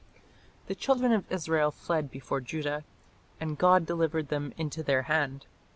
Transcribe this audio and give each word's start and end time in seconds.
"The 0.65 0.73
children 0.73 1.11
of 1.11 1.31
Israel 1.31 1.69
fled 1.69 2.09
before 2.09 2.41
Judah: 2.41 2.83
and 3.39 3.55
God 3.55 3.85
delivered 3.85 4.29
them 4.29 4.51
into 4.57 4.81
their 4.81 5.03
hand. 5.03 5.45